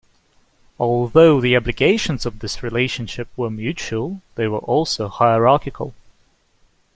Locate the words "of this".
2.25-2.63